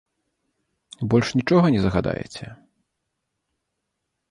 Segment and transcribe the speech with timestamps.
[1.11, 2.45] Больш нічога не загадаеце?